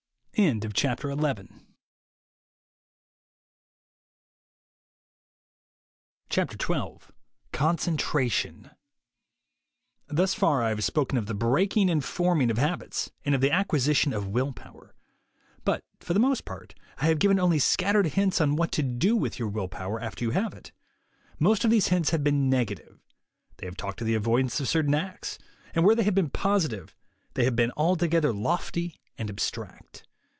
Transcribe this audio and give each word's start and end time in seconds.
XII 0.33 0.61
CONCENTRATION 0.61 1.07
HpHUS 6.31 7.11
far 10.35 10.63
I 10.63 10.69
have 10.69 10.83
spoken 10.83 11.17
of 11.19 11.27
the 11.27 11.33
breaking 11.35 11.91
and 11.91 12.01
■■ 12.01 12.03
forming 12.03 12.49
of 12.49 12.57
habits, 12.57 13.11
and 13.23 13.35
of 13.35 13.41
the 13.41 13.51
acquisition 13.51 14.13
of 14.13 14.29
will 14.29 14.51
power; 14.51 14.95
but 15.63 15.83
for 15.99 16.15
the 16.15 16.19
most 16.19 16.43
part 16.45 16.73
I 16.97 17.05
have 17.05 17.19
given 17.19 17.37
only 17.39 17.59
scattered 17.59 18.07
hints 18.07 18.41
on 18.41 18.55
what 18.55 18.71
to 18.71 18.81
do 18.81 19.15
with 19.15 19.37
your 19.37 19.49
will 19.49 19.67
power 19.67 19.99
after 19.99 20.25
you 20.25 20.31
have 20.31 20.55
it. 20.55 20.71
Most 21.37 21.63
of 21.63 21.69
these 21.69 21.89
hints 21.89 22.09
have 22.09 22.23
been 22.23 22.49
negative; 22.49 22.99
they 23.57 23.67
have 23.67 23.77
talked 23.77 24.01
of 24.01 24.07
the 24.07 24.15
avoidance 24.15 24.59
of 24.59 24.67
certain 24.67 24.95
acts; 24.95 25.37
and 25.75 25.85
where 25.85 25.93
they 25.93 26.01
have 26.03 26.15
been 26.15 26.31
positive, 26.31 26.95
where 27.35 27.35
they 27.35 27.43
have 27.43 27.45
talked 27.45 27.45
of 27.45 27.45
the 27.45 27.45
performance 27.45 27.45
of 27.45 27.45
acts, 27.45 27.45
they 27.45 27.45
have 27.45 27.55
been 27.55 27.71
altogether 27.75 28.33
lofty 28.33 28.99
and 29.19 29.29
abstract. 29.29 30.07